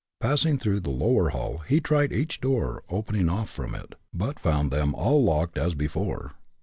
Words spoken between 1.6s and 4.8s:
tried each door opening off from it, but found